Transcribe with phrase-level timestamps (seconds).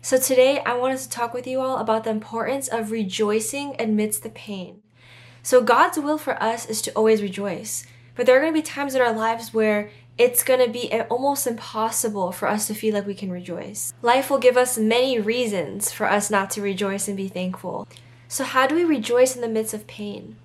[0.00, 4.22] So, today I wanted to talk with you all about the importance of rejoicing amidst
[4.22, 4.80] the pain.
[5.42, 7.84] So, God's will for us is to always rejoice,
[8.14, 10.90] but there are going to be times in our lives where it's going to be
[10.92, 13.92] eh, almost impossible for us to feel like we can rejoice.
[14.02, 17.88] Life will give us many reasons for us not to rejoice and be thankful.
[18.28, 20.36] So, how do we rejoice in the midst of pain?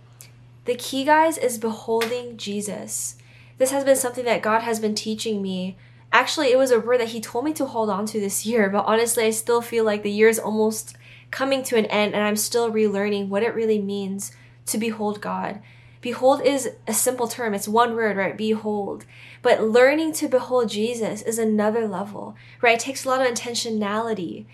[0.66, 3.18] The key, guys, is beholding Jesus.
[3.60, 5.78] This has been something that God has been teaching me
[6.14, 8.70] Actually, it was a word that he told me to hold on to this year,
[8.70, 10.96] but honestly, I still feel like the year is almost
[11.32, 14.32] coming to an end and I'm still relearning what it really means
[14.68, 15.60] to behold God.
[16.02, 18.38] Behold is a simple term, it's one word, right?
[18.38, 19.06] Behold.
[19.42, 22.76] But learning to behold Jesus is another level, right?
[22.76, 24.46] It takes a lot of intentionality.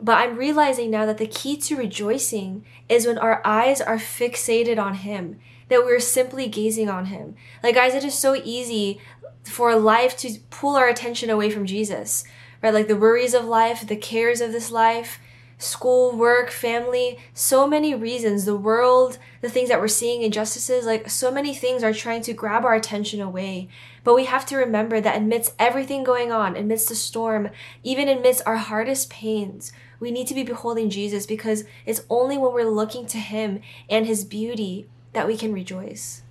[0.00, 4.78] But I'm realizing now that the key to rejoicing is when our eyes are fixated
[4.78, 7.34] on Him, that we're simply gazing on Him.
[7.62, 9.00] Like, guys, it is so easy
[9.44, 12.24] for life to pull our attention away from Jesus,
[12.62, 12.74] right?
[12.74, 15.18] Like the worries of life, the cares of this life,
[15.60, 21.08] school, work, family, so many reasons, the world, the things that we're seeing, injustices, like
[21.10, 23.68] so many things are trying to grab our attention away.
[24.02, 27.50] But we have to remember that amidst everything going on, amidst the storm,
[27.82, 32.54] even amidst our hardest pains, we need to be beholding Jesus because it's only when
[32.54, 36.22] we're looking to Him and His beauty that we can rejoice.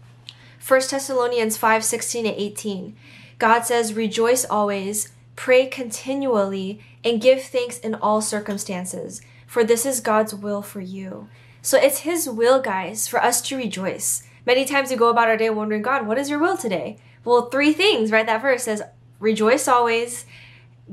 [0.70, 2.96] 1 Thessalonians 5 16 to 18.
[3.40, 10.00] God says, Rejoice always, pray continually, and give thanks in all circumstances, for this is
[10.00, 11.28] God's will for you.
[11.64, 14.22] So it's His will, guys, for us to rejoice.
[14.46, 16.98] Many times we go about our day wondering, God, what is your will today?
[17.26, 18.28] Well, three things, right?
[18.28, 18.84] That verse says,
[19.20, 20.28] Rejoice always,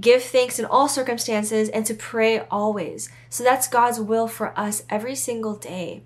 [0.01, 3.11] give thanks in all circumstances, and to pray always.
[3.29, 6.03] So that's God's will for us every single day.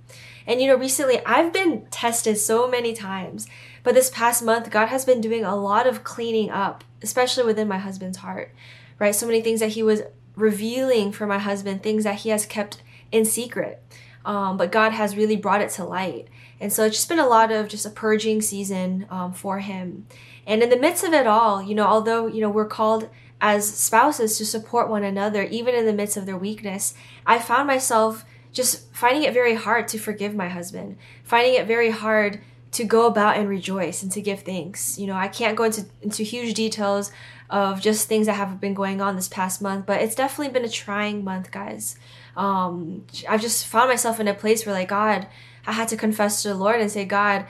[0.47, 3.47] And you know, recently I've been tested so many times,
[3.83, 7.69] but this past month, God has been doing a lot of cleaning up, especially within
[7.69, 8.55] my husband's heart,
[8.99, 9.15] right?
[9.15, 10.03] So many things that He was
[10.37, 12.83] revealing for my husband, things that He has kept
[13.13, 13.83] in secret.
[14.25, 16.29] Um, but God has really brought it to light.
[16.61, 20.07] And so it's just been a lot of just a purging season um, for him.
[20.47, 23.09] And in the midst of it all, you know, although, you know, we're called
[23.41, 26.93] as spouses to support one another, even in the midst of their weakness,
[27.27, 31.91] I found myself just finding it very hard to forgive my husband, finding it very
[31.91, 32.41] hard
[32.73, 34.99] to go about and rejoice and to give thanks.
[34.99, 37.11] You know, I can't go into into huge details
[37.49, 40.65] of just things that have been going on this past month, but it's definitely been
[40.65, 41.97] a trying month, guys.
[42.37, 45.27] Um, I've just found myself in a place where, like, God,
[45.67, 47.47] I had to confess to the Lord and say, God,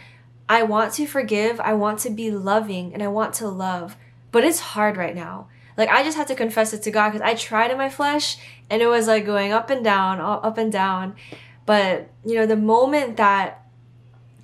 [0.48, 3.97] I want to forgive, I want to be loving, and I want to love,
[4.32, 5.48] but it's hard right now.
[5.76, 8.37] Like I just had to confess it to God because I tried in my flesh
[8.69, 11.16] and it was like going up and down, up and down.
[11.64, 13.59] But you know, the moment that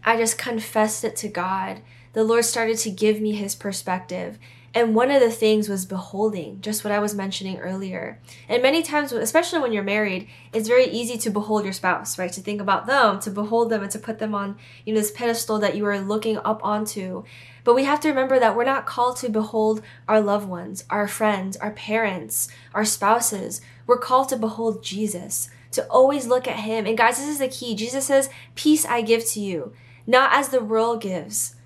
[0.07, 4.39] I just confessed it to God, the Lord started to give me his perspective.
[4.73, 8.21] And one of the things was beholding, just what I was mentioning earlier.
[8.49, 12.33] And many times, especially when you're married, it's very easy to behold your spouse, right?
[12.33, 15.11] To think about them, to behold them, and to put them on, you know, this
[15.11, 17.25] pedestal that you are looking up onto.
[17.65, 21.09] But we have to remember that we're not called to behold our loved ones, our
[21.09, 23.61] friends, our parents, our spouses.
[23.87, 26.87] We're called to behold Jesus, to always look at Him.
[26.87, 27.75] And guys, this is the key.
[27.75, 29.73] Jesus says, Peace I give to you,
[30.07, 31.57] not as the world gives,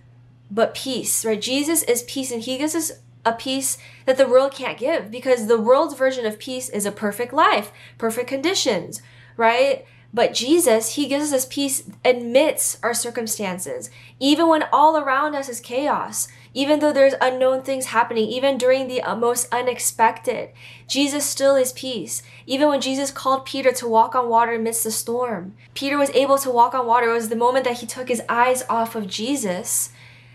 [0.50, 1.40] but peace, right?
[1.40, 2.92] Jesus is peace, and He gives us
[3.24, 6.92] a peace that the world can't give because the world's version of peace is a
[6.92, 9.02] perfect life, perfect conditions,
[9.36, 9.84] right?
[10.12, 15.60] But Jesus, He gives us peace amidst our circumstances, even when all around us is
[15.60, 20.50] chaos, even though there's unknown things happening, even during the uh, most unexpected.
[20.88, 22.22] Jesus still is peace.
[22.46, 26.38] Even when Jesus called Peter to walk on water amidst the storm, Peter was able
[26.38, 27.10] to walk on water.
[27.10, 29.90] It was the moment that he took his eyes off of Jesus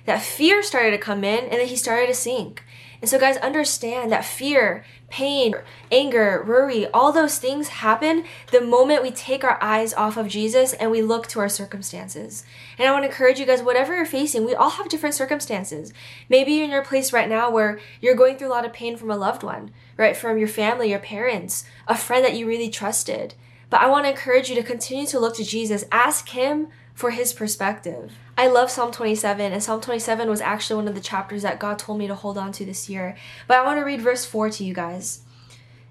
[0.05, 2.63] that fear started to come in and then he started to sink.
[3.01, 5.55] And so, guys, understand that fear, pain,
[5.91, 10.73] anger, worry, all those things happen the moment we take our eyes off of Jesus
[10.73, 12.43] and we look to our circumstances.
[12.77, 15.93] And I want to encourage you guys, whatever you're facing, we all have different circumstances.
[16.27, 18.97] Maybe you're in your place right now where you're going through a lot of pain
[18.97, 20.17] from a loved one, right?
[20.17, 23.35] From your family, your parents, a friend that you really trusted.
[23.69, 25.85] But I want to encourage you to continue to look to Jesus.
[25.91, 28.13] Ask Him for his perspective.
[28.37, 31.77] I love Psalm 27, and Psalm 27 was actually one of the chapters that God
[31.77, 33.15] told me to hold on to this year.
[33.47, 35.21] But I want to read verse 4 to you guys.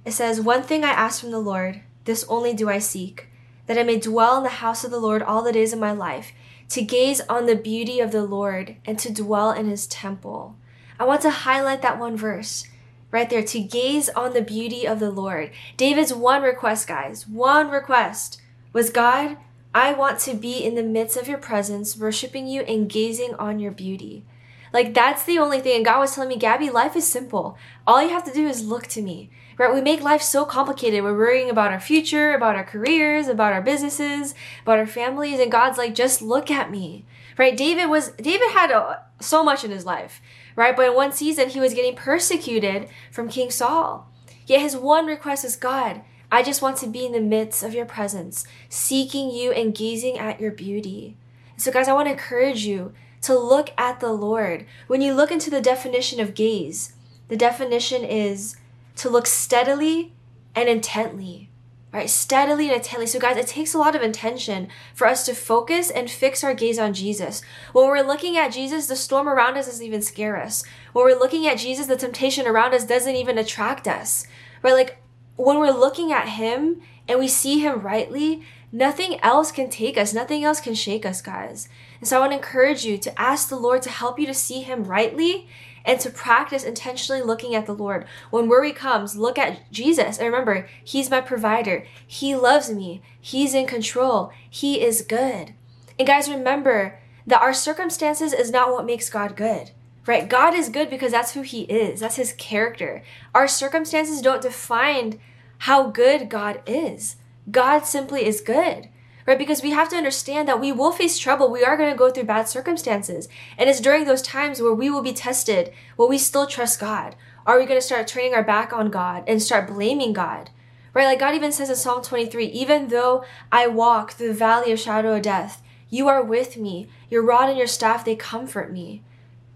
[0.05, 3.29] It says, One thing I ask from the Lord, this only do I seek,
[3.67, 5.93] that I may dwell in the house of the Lord all the days of my
[5.93, 6.33] life,
[6.71, 10.57] to gaze on the beauty of the Lord and to dwell in his temple.
[10.99, 12.67] I want to highlight that one verse
[13.11, 15.51] right there to gaze on the beauty of the Lord.
[15.77, 18.41] David's one request, guys, one request
[18.73, 19.37] was God,
[19.75, 23.59] I want to be in the midst of your presence, worshiping you and gazing on
[23.59, 24.25] your beauty.
[24.73, 25.77] Like that's the only thing.
[25.77, 27.59] And God was telling me, Gabby, life is simple.
[27.87, 29.31] All you have to do is look to me.
[29.57, 29.73] Right?
[29.73, 31.03] We make life so complicated.
[31.03, 35.53] We're worrying about our future, about our careers, about our businesses, about our families, and
[35.53, 37.05] God's like, just look at me.
[37.39, 37.57] Right?
[37.57, 40.21] David was David had a, so much in his life
[40.57, 40.77] right?
[40.77, 44.11] But in one season, he was getting persecuted from King Saul.
[44.47, 46.03] Yet his one request is God,
[46.35, 50.19] I just want to be in the midst of your presence, seeking you and gazing
[50.19, 51.17] at your beauty.
[51.57, 54.67] So, guys, I want to encourage you to look at the Lord.
[54.89, 56.95] When you look into the definition of gaze,
[57.29, 58.57] the definition is
[58.97, 60.13] to look steadily
[60.57, 61.51] and intently
[61.93, 62.11] right?
[62.11, 63.07] Steadily and intently.
[63.07, 66.53] So, guys, it takes a lot of intention for us to focus and fix our
[66.53, 67.41] gaze on Jesus.
[67.73, 70.65] When we're looking at Jesus, the storm around us doesn't even scare us.
[70.93, 74.27] When we're looking at Jesus, the temptation around us doesn't even attract us,
[74.61, 74.75] right?
[74.75, 74.99] Like
[75.37, 78.43] when we're looking at Him and we see Him rightly,
[78.73, 81.69] nothing else can take us, nothing else can shake us, guys.
[82.01, 84.35] And so, I want to encourage you to ask the Lord to help you to
[84.35, 85.49] see Him rightly
[85.85, 88.07] and to practice intentionally looking at the Lord.
[88.31, 91.87] When worry comes, look at Jesus and remember, He's my provider.
[92.07, 93.03] He loves me.
[93.21, 94.33] He's in control.
[94.49, 95.55] He is good.
[95.99, 99.71] And guys, remember that our circumstances is not what makes God good.
[100.07, 100.29] Right?
[100.29, 102.01] God is good because that's who He is.
[102.01, 103.03] That's His character.
[103.35, 105.19] Our circumstances don't define
[105.59, 107.17] how good God is.
[107.51, 108.89] God simply is good
[109.27, 109.39] right?
[109.39, 111.51] Because we have to understand that we will face trouble.
[111.51, 113.29] We are going to go through bad circumstances.
[113.57, 115.73] And it's during those times where we will be tested.
[115.97, 117.17] Will we still trust God?
[117.47, 120.51] Are we going to start turning our back on God and start blaming God?
[120.93, 121.07] Right?
[121.07, 124.81] Like God even says in Psalm 23, even though I walk through the valley of
[124.81, 126.89] shadow of death, you are with me.
[127.11, 129.03] Your rod and your staff, they comfort me.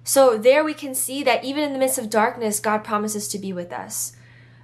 [0.08, 3.38] So there we can see that even in the midst of darkness, God promises to
[3.38, 4.16] be with us.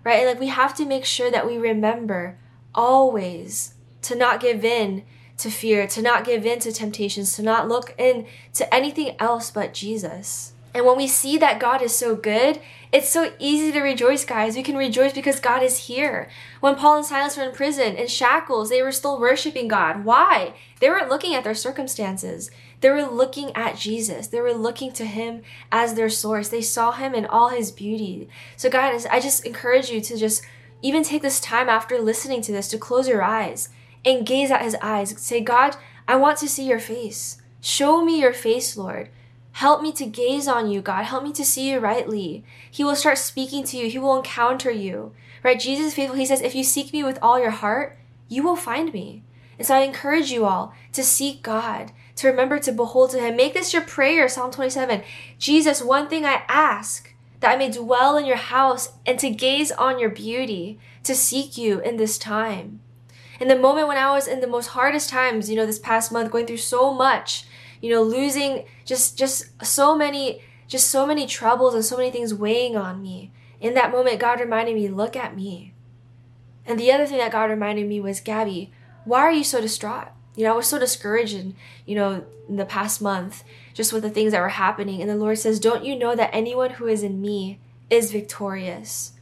[0.02, 0.20] Right?
[0.20, 2.38] And like we have to make sure that we remember
[2.74, 5.04] always to not give in
[5.36, 9.74] to fear, to not give in to temptations, to not look into anything else but
[9.74, 10.53] Jesus.
[10.74, 12.60] And when we see that God is so good,
[12.90, 14.56] it's so easy to rejoice, guys.
[14.56, 16.28] We can rejoice because God is here.
[16.60, 20.04] When Paul and Silas were in prison, in shackles, they were still worshiping God.
[20.04, 20.54] Why?
[20.80, 22.50] They weren't looking at their circumstances.
[22.80, 24.26] They were looking at Jesus.
[24.26, 26.48] They were looking to Him as their source.
[26.48, 28.28] They saw Him in all His beauty.
[28.56, 30.44] So, guys, I just encourage you to just
[30.82, 33.70] even take this time after listening to this to close your eyes
[34.04, 35.18] and gaze at his eyes.
[35.18, 37.40] Say, God, I want to see your face.
[37.60, 39.08] Show me your face, Lord.
[39.54, 41.04] Help me to gaze on you, God.
[41.04, 42.44] Help me to see you rightly.
[42.68, 43.88] He will start speaking to you.
[43.88, 45.12] He will encounter you.
[45.44, 45.60] Right?
[45.60, 46.16] Jesus is faithful.
[46.16, 47.96] He says, if you seek me with all your heart,
[48.28, 49.22] you will find me.
[49.56, 53.36] And so I encourage you all to seek God, to remember to behold to Him.
[53.36, 55.04] Make this your prayer, Psalm 27.
[55.38, 59.70] Jesus, one thing I ask, that I may dwell in your house and to gaze
[59.70, 62.80] on your beauty, to seek you in this time
[63.40, 66.12] in the moment when I was in the most hardest times, you know, this past
[66.12, 67.44] month, going through so much,
[67.84, 72.32] you know, losing just just so many just so many troubles and so many things
[72.32, 73.30] weighing on me.
[73.60, 75.74] In that moment, God reminded me, look at me.
[76.64, 78.72] And the other thing that God reminded me was, Gabby,
[79.04, 80.08] why are you so distraught?
[80.34, 84.02] You know, I was so discouraged in, you know, in the past month, just with
[84.02, 85.02] the things that were happening.
[85.02, 87.58] And the Lord says, Don't you know that anyone who is in me
[87.90, 89.12] is victorious?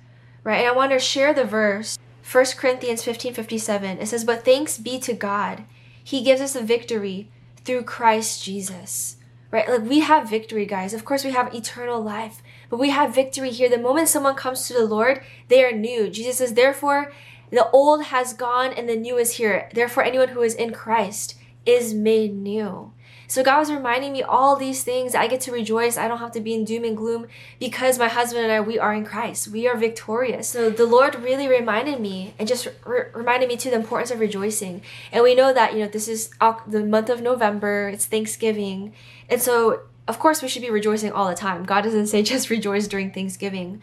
[0.44, 0.58] Right?
[0.58, 1.98] And I want to share the verse
[2.30, 5.64] 1 Corinthians 15 57, it says, But thanks be to God,
[6.04, 7.28] He gives us a victory
[7.64, 9.16] through Christ Jesus.
[9.50, 9.68] Right?
[9.68, 10.94] Like we have victory, guys.
[10.94, 13.68] Of course, we have eternal life, but we have victory here.
[13.68, 16.08] The moment someone comes to the Lord, they are new.
[16.08, 17.12] Jesus says, Therefore,
[17.50, 19.68] the old has gone and the new is here.
[19.74, 22.92] Therefore, anyone who is in Christ is made new.
[23.32, 25.14] So God was reminding me all these things.
[25.14, 25.96] I get to rejoice.
[25.96, 28.78] I don't have to be in doom and gloom because my husband and I, we
[28.78, 29.48] are in Christ.
[29.48, 30.50] We are victorious.
[30.50, 34.20] So the Lord really reminded me and just re- reminded me to the importance of
[34.20, 34.82] rejoicing.
[35.10, 36.28] And we know that, you know, this is
[36.66, 37.88] the month of November.
[37.88, 38.92] It's Thanksgiving.
[39.30, 41.64] And so, of course, we should be rejoicing all the time.
[41.64, 43.80] God doesn't say just rejoice during Thanksgiving.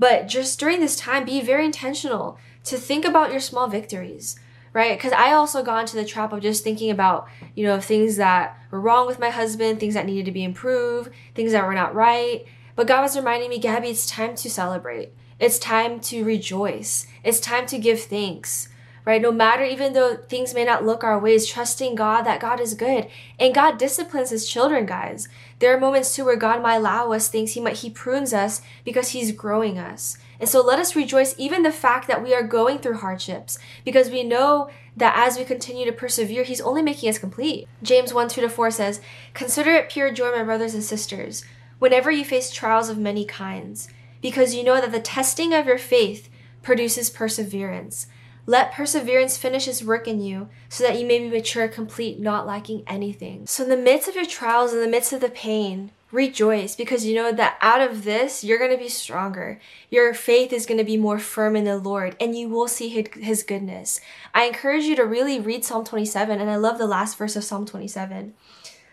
[0.00, 4.36] But just during this time, be very intentional to think about your small victories
[4.72, 4.96] right?
[4.96, 8.58] Because I also got into the trap of just thinking about, you know, things that
[8.70, 11.94] were wrong with my husband, things that needed to be improved, things that were not
[11.94, 12.44] right.
[12.76, 15.12] But God was reminding me, Gabby, it's time to celebrate.
[15.38, 17.06] It's time to rejoice.
[17.24, 18.68] It's time to give thanks,
[19.04, 19.20] right?
[19.20, 22.74] No matter, even though things may not look our ways, trusting God that God is
[22.74, 23.08] good.
[23.38, 25.28] And God disciplines his children, guys.
[25.58, 27.52] There are moments too where God might allow us things.
[27.52, 30.16] He might, he prunes us because he's growing us.
[30.40, 34.08] And so let us rejoice even the fact that we are going through hardships because
[34.08, 37.68] we know that as we continue to persevere, He's only making us complete.
[37.82, 39.00] James 1 2 to 4 says,
[39.34, 41.44] Consider it pure joy, my brothers and sisters,
[41.78, 43.88] whenever you face trials of many kinds,
[44.22, 46.30] because you know that the testing of your faith
[46.62, 48.06] produces perseverance.
[48.46, 52.46] Let perseverance finish its work in you, so that you may be mature, complete, not
[52.46, 53.46] lacking anything.
[53.46, 57.06] So, in the midst of your trials, in the midst of the pain, rejoice because
[57.06, 59.60] you know that out of this, you're going to be stronger.
[59.90, 62.88] Your faith is going to be more firm in the Lord and you will see
[62.88, 64.00] his goodness.
[64.34, 67.44] I encourage you to really read Psalm 27 and I love the last verse of
[67.44, 68.34] Psalm 27.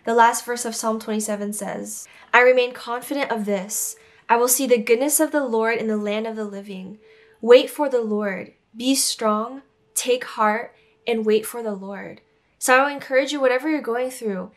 [0.06, 3.96] The last verse of Psalm 27 says, I remain confident of this.
[4.30, 7.00] I will see the goodness of the Lord in the land of the living.
[7.42, 8.54] Wait for the Lord.
[8.76, 9.64] Be strong,
[9.96, 12.22] take heart, and wait for the Lord.
[12.60, 14.52] So I will encourage you, whatever you're going through,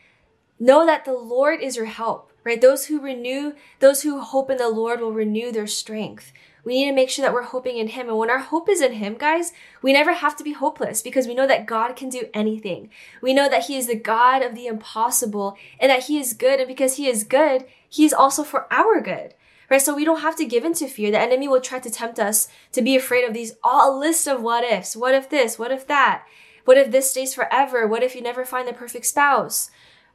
[0.60, 2.60] know that the Lord is your help right?
[2.60, 6.32] Those who renew, those who hope in the Lord will renew their strength.
[6.62, 8.08] We need to make sure that we're hoping in Him.
[8.08, 9.52] And when our hope is in Him, guys,
[9.82, 12.90] we never have to be hopeless because we know that God can do anything.
[13.22, 16.60] We know that He is the God of the impossible and that He is good.
[16.60, 19.34] And because He is good, He is also for our good.
[19.70, 19.80] Right?
[19.80, 21.10] So we don't have to give into fear.
[21.10, 24.42] The enemy will try to tempt us to be afraid of these all list of
[24.42, 24.96] what ifs.
[24.96, 25.58] What if this?
[25.58, 26.24] What if that?
[26.64, 27.86] What if this stays forever?
[27.86, 29.70] What if you never find the perfect spouse?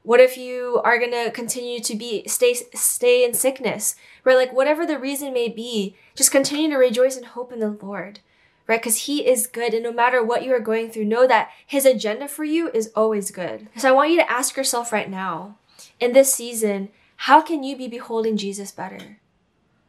[0.06, 3.96] What if you are going to continue to be stay stay in sickness?
[4.24, 4.38] Right?
[4.38, 8.20] Like whatever the reason may be, just continue to rejoice and hope in the Lord.
[8.68, 8.82] Right?
[8.82, 11.88] Cuz he is good and no matter what you are going through, know that his
[11.88, 13.68] agenda for you is always good.
[13.78, 15.58] So I want you to ask yourself right now,
[16.00, 19.18] in this season, how can you be beholding Jesus better?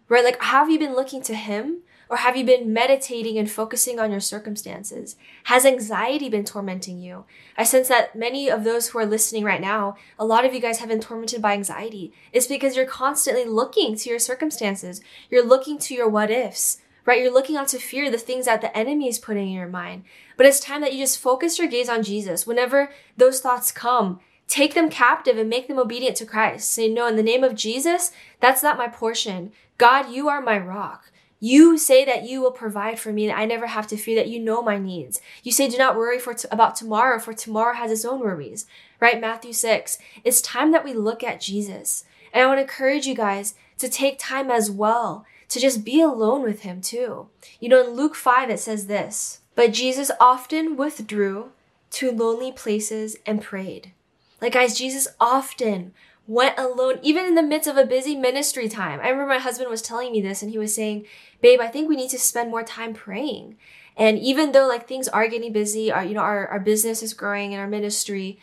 [0.08, 0.24] Right?
[0.24, 4.10] Like have you been looking to him or have you been meditating and focusing on
[4.10, 5.16] your circumstances?
[5.44, 7.24] Has anxiety been tormenting you?
[7.56, 10.60] I sense that many of those who are listening right now, a lot of you
[10.60, 12.12] guys have been tormented by anxiety.
[12.32, 15.00] It's because you're constantly looking to your circumstances.
[15.30, 17.20] You're looking to your what ifs, right?
[17.20, 20.04] You're looking onto fear, the things that the enemy is putting in your mind.
[20.36, 22.46] But it's time that you just focus your gaze on Jesus.
[22.46, 26.70] Whenever those thoughts come, take them captive and make them obedient to Christ.
[26.70, 29.50] Say, no, in the name of Jesus, that's not my portion.
[29.76, 31.10] God, you are my rock.
[31.38, 34.28] You say that you will provide for me, that I never have to fear that
[34.28, 35.20] you know my needs.
[35.42, 38.66] You say, do not worry for t- about tomorrow, for tomorrow has its own worries.
[39.00, 39.20] Right?
[39.20, 39.98] Matthew 6.
[40.24, 42.04] It's time that we look at Jesus.
[42.32, 46.00] And I want to encourage you guys to take time as well to just be
[46.00, 47.28] alone with him too.
[47.60, 51.50] You know, in Luke 5, it says this, but Jesus often withdrew
[51.92, 53.92] to lonely places and prayed.
[54.40, 55.94] Like guys, Jesus often
[56.26, 59.00] went alone, even in the midst of a busy ministry time.
[59.00, 61.06] I remember my husband was telling me this and he was saying,
[61.40, 63.56] babe, I think we need to spend more time praying.
[63.96, 67.14] And even though like things are getting busy, our, you know, our, our business is
[67.14, 68.38] growing and our ministry,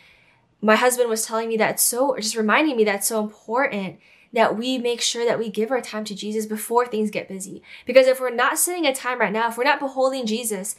[0.60, 3.98] my husband was telling me that so, just reminding me that it's so important
[4.32, 7.62] that we make sure that we give our time to Jesus before things get busy.
[7.86, 10.74] Because if we're not setting a time right now, if we're not beholding Jesus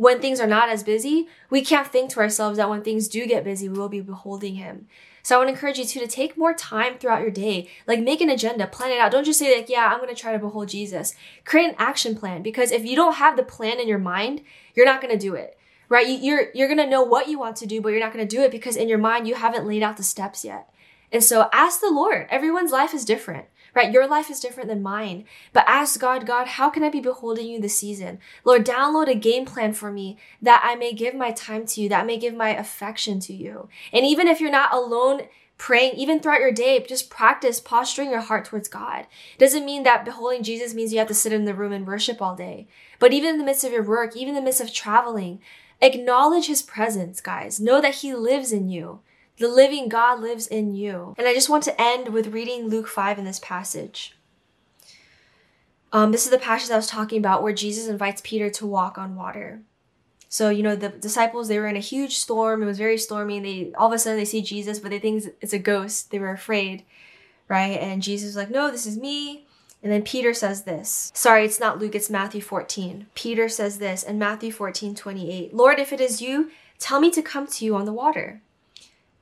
[0.00, 3.26] when things are not as busy, we can't think to ourselves that when things do
[3.26, 4.86] get busy, we will be beholding him.
[5.22, 7.68] So I want to encourage you too to take more time throughout your day.
[7.86, 9.12] Like make an agenda, plan it out.
[9.12, 11.14] Don't just say like, yeah, I'm to try to behold Jesus.
[11.44, 14.40] Create an action plan because if you don't have the plan in your mind,
[14.74, 15.58] you're not to do it.
[15.90, 16.08] Right?
[16.08, 18.50] You're you're to know what you want to do, but you're not to do it
[18.50, 20.72] because in your mind you haven't laid out the steps yet.
[21.12, 22.26] And so ask the Lord.
[22.30, 23.92] Everyone's life is different right?
[23.92, 25.24] Your life is different than mine.
[25.52, 28.18] But ask God, God, how can I be beholding you this season?
[28.44, 31.88] Lord, download a game plan for me that I may give my time to you,
[31.88, 33.68] that I may give my affection to you.
[33.92, 35.22] And even if you're not alone
[35.60, 39.00] praying, even throughout your day, just practice posturing your heart towards God.
[39.34, 41.86] It doesn't mean that beholding Jesus means you have to sit in the room and
[41.86, 42.66] worship all day.
[42.98, 45.40] But even in the midst of your work, even in the midst of traveling,
[45.82, 47.60] acknowledge his presence, guys.
[47.60, 49.00] Know that he lives in you.
[49.40, 51.14] The living God lives in you.
[51.16, 54.14] And I just want to end with reading Luke 5 in this passage.
[55.94, 58.98] Um, this is the passage I was talking about where Jesus invites Peter to walk
[58.98, 59.62] on water.
[60.28, 62.62] So, you know, the disciples, they were in a huge storm.
[62.62, 63.38] It was very stormy.
[63.38, 66.10] And they, all of a sudden, they see Jesus, but they think it's a ghost.
[66.10, 66.84] They were afraid,
[67.48, 67.80] right?
[67.80, 69.46] And Jesus was like, no, this is me.
[69.82, 71.10] And then Peter says this.
[71.14, 73.06] Sorry, it's not Luke, it's Matthew 14.
[73.14, 75.54] Peter says this in Matthew 14, 28.
[75.54, 78.42] Lord, if it is you, tell me to come to you on the water.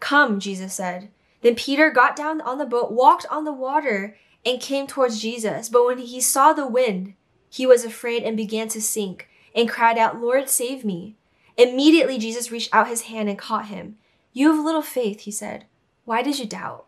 [0.00, 1.11] Come, Jesus said.
[1.43, 5.69] Then Peter got down on the boat, walked on the water, and came towards Jesus.
[5.69, 7.14] But when he saw the wind,
[7.49, 11.17] he was afraid and began to sink, and cried out, Lord, save me.
[11.57, 13.97] Immediately Jesus reached out his hand and caught him.
[14.33, 15.64] You have little faith, he said.
[16.05, 16.87] Why did you doubt?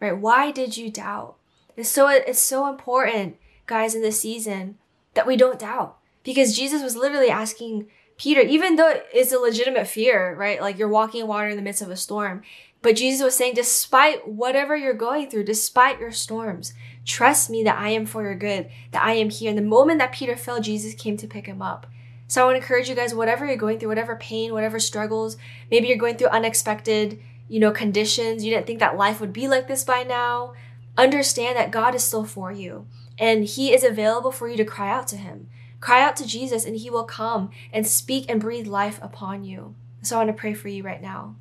[0.00, 0.16] Right?
[0.16, 1.36] Why did you doubt?
[1.76, 4.78] It's so it's so important, guys, in this season
[5.14, 5.98] that we don't doubt.
[6.22, 10.60] Because Jesus was literally asking Peter, even though it's a legitimate fear, right?
[10.60, 12.42] Like you're walking in water in the midst of a storm,
[12.80, 17.78] But Jesus was saying, despite whatever you're going through, despite your storms, trust me that
[17.78, 19.48] I am for your good, that I am here.
[19.48, 21.86] And the moment that Peter fell, Jesus came to pick him up.
[22.28, 25.36] So I want to encourage you guys, whatever you're going through, whatever pain, whatever struggles,
[25.70, 28.44] maybe you're going through unexpected, you know, conditions.
[28.44, 30.52] You didn't think that life would be like this by now.
[30.96, 32.86] Understand that God is still for you
[33.18, 35.48] and He is available for you to cry out to Him.
[35.80, 39.74] Cry out to Jesus and He will come and speak and breathe life upon you.
[40.02, 41.36] So I want to pray for you right now.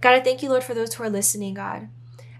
[0.00, 1.88] God, I thank you, Lord, for those who are listening, God.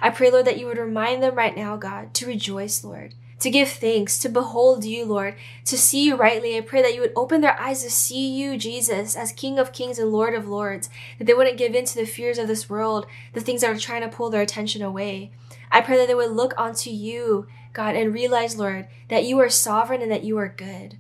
[0.01, 3.51] I pray, Lord, that you would remind them right now, God, to rejoice, Lord, to
[3.51, 6.59] give thanks, to behold you, Lord, to see you rightly.
[6.59, 9.73] I pray that you would open their eyes to see you, Jesus, as King of
[9.73, 12.69] kings and Lord of lords, that they wouldn't give in to the fears of this
[12.69, 15.31] world, the things that are trying to pull their attention away.
[15.71, 19.49] I pray that they would look onto you, God, and realize, Lord, that you are
[19.49, 20.99] sovereign and that you are good.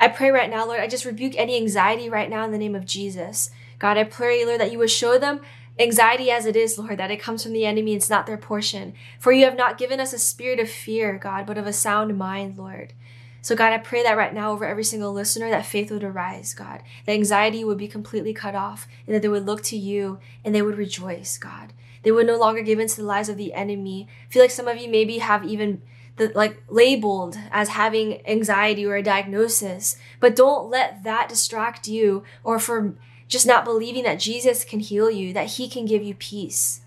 [0.00, 2.74] I pray right now, Lord, I just rebuke any anxiety right now in the name
[2.74, 3.50] of Jesus.
[3.78, 5.40] God, I pray, Lord, that you would show them
[5.78, 8.94] anxiety as it is, Lord, that it comes from the enemy, it's not their portion.
[9.18, 12.16] For you have not given us a spirit of fear, God, but of a sound
[12.16, 12.92] mind, Lord.
[13.40, 16.54] So, God, I pray that right now over every single listener that faith would arise,
[16.54, 20.18] God, that anxiety would be completely cut off, and that they would look to you
[20.44, 21.72] and they would rejoice, God.
[22.02, 24.08] They would no longer give in to the lies of the enemy.
[24.28, 25.82] I feel like some of you maybe have even
[26.34, 32.58] like labeled as having anxiety or a diagnosis, but don't let that distract you or
[32.58, 32.94] for
[33.28, 36.80] just not believing that Jesus can heal you, that he can give you peace,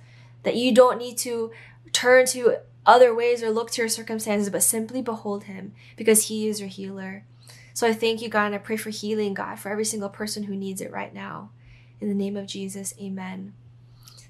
[0.43, 1.51] that you don't need to
[1.91, 6.47] turn to other ways or look to your circumstances, but simply behold him because he
[6.47, 7.23] is your healer.
[7.73, 10.43] So I thank you, God, and I pray for healing, God, for every single person
[10.43, 11.51] who needs it right now.
[11.99, 13.53] In the name of Jesus, amen.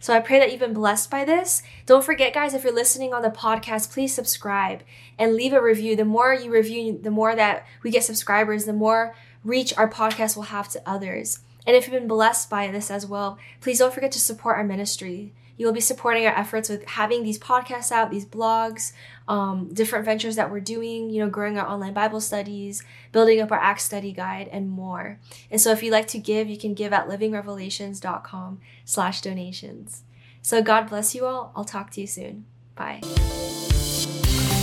[0.01, 1.62] So I pray that you've been blessed by this.
[1.86, 4.81] Don't forget, guys, if you're listening on the podcast, please subscribe
[5.20, 5.96] and leave a review.
[5.96, 10.36] The more you review, the more that we get subscribers, the more reach our podcast
[10.36, 11.41] will have to others.
[11.67, 14.63] And if you've been blessed by this as well, please don't forget to support our
[14.63, 15.34] ministry.
[15.58, 18.93] You will be supporting our efforts with having these podcasts out, these blogs,
[19.27, 23.51] um, different ventures that we're doing, you know, growing our online Bible studies, building up
[23.51, 25.20] our Acts study guide, and more.
[25.50, 30.03] And so if you'd like to give, you can give at livingrevelations.com slash donations.
[30.42, 31.51] So God bless you all.
[31.55, 32.46] I'll talk to you soon.
[32.75, 33.01] Bye.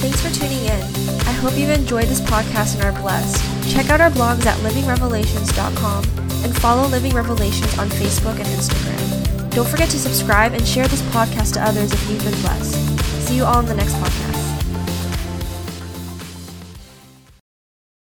[0.01, 0.83] Thanks for tuning in.
[1.27, 3.42] I hope you've enjoyed this podcast and are blessed.
[3.72, 6.05] Check out our blogs at livingrevelations.com
[6.44, 9.08] and follow Living Revelations on Facebook and Instagram.
[9.59, 12.75] Don't forget to subscribe and share this podcast to others if you've been blessed.
[13.27, 14.38] See you all in the next podcast.